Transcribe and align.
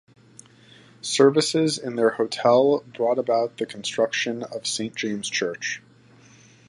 Services 1.01 1.77
in 1.77 1.95
their 1.95 2.09
hotel 2.09 2.83
brought 2.95 3.19
about 3.19 3.59
the 3.59 3.67
construction 3.67 4.41
of 4.41 4.65
St 4.65 4.95
James 4.95 5.29
Church. 5.29 5.79